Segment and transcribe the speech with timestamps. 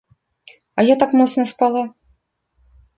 [0.79, 1.83] А я так моцна спала.